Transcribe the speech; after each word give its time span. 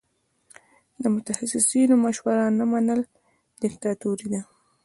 د 1.01 1.03
متخصصینو 1.15 1.95
مشوره 2.05 2.45
نه 2.57 2.65
منل 2.71 3.01
دیکتاتوري 3.61 4.27
ده. 4.33 4.41